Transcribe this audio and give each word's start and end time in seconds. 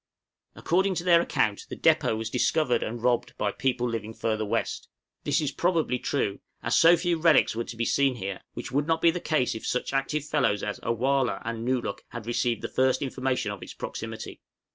According 0.55 0.95
to 0.95 1.03
their 1.03 1.21
account 1.21 1.65
the 1.69 1.75
depôt 1.75 2.17
was 2.17 2.31
discovered 2.31 2.81
and 2.81 3.03
robbed 3.03 3.37
by 3.37 3.51
people 3.51 3.87
living 3.87 4.15
further 4.15 4.43
west. 4.43 4.89
This 5.25 5.39
is 5.39 5.51
probably 5.51 5.99
true, 5.99 6.39
as 6.63 6.75
so 6.75 6.97
few 6.97 7.19
relics 7.19 7.55
were 7.55 7.65
to 7.65 7.77
be 7.77 7.85
seen 7.85 8.15
here, 8.15 8.41
which 8.55 8.71
would 8.71 8.87
not 8.87 9.03
be 9.03 9.11
the 9.11 9.19
case 9.19 9.53
if 9.53 9.67
such 9.67 9.93
active 9.93 10.25
fellows 10.25 10.63
as 10.63 10.79
A 10.79 10.91
wăh 10.91 11.27
lah 11.27 11.39
and 11.45 11.67
Nōo 11.67 11.83
luk 11.83 12.01
had 12.07 12.25
received 12.25 12.63
the 12.63 12.67
first 12.67 13.03
information 13.03 13.51
of 13.51 13.61
its 13.61 13.75
proximity. 13.75 14.41